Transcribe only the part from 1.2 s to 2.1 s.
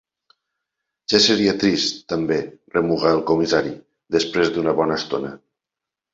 seria trist,